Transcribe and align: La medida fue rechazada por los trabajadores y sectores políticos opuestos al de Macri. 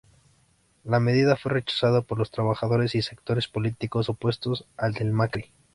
La 0.83 0.99
medida 0.99 1.35
fue 1.37 1.51
rechazada 1.51 2.01
por 2.01 2.17
los 2.17 2.31
trabajadores 2.31 2.95
y 2.95 3.03
sectores 3.03 3.47
políticos 3.47 4.09
opuestos 4.09 4.65
al 4.75 4.93
de 4.93 5.05
Macri. 5.05 5.51